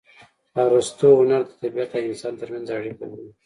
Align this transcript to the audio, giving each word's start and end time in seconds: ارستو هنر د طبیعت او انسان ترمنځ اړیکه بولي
ارستو 0.63 1.07
هنر 1.19 1.41
د 1.47 1.51
طبیعت 1.61 1.91
او 1.97 2.07
انسان 2.11 2.33
ترمنځ 2.41 2.67
اړیکه 2.77 3.03
بولي 3.09 3.29